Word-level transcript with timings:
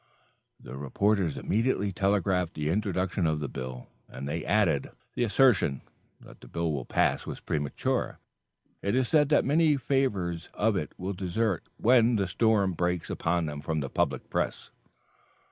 The 0.59 0.75
reporters 0.77 1.37
immediately 1.37 1.91
telegraphed 1.91 2.55
the 2.55 2.69
introduction 2.69 3.27
of 3.27 3.39
the 3.39 3.47
bill. 3.47 3.85
And 4.09 4.27
they 4.27 4.43
added: 4.43 4.89
"The 5.13 5.25
assertion 5.25 5.81
that 6.19 6.41
the 6.41 6.47
bill 6.47 6.71
will 6.73 6.85
pass 6.85 7.27
was 7.27 7.39
premature. 7.39 8.17
It 8.81 8.95
is 8.95 9.07
said 9.07 9.29
that 9.29 9.45
many 9.45 9.77
favorers 9.77 10.49
of 10.55 10.75
it 10.75 10.91
will 10.97 11.13
desert 11.13 11.65
when 11.77 12.15
the 12.15 12.25
storm 12.25 12.71
breaks 12.71 13.11
upon 13.11 13.45
them 13.45 13.61
from 13.61 13.79
the 13.81 13.91
public 13.91 14.27
press." 14.31 14.71